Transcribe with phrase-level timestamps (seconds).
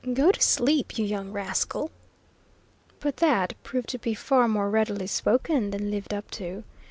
[0.15, 1.91] Go to sleep, you young rascal!"
[2.99, 6.63] But that proved to be far more readily spoken than lived up to.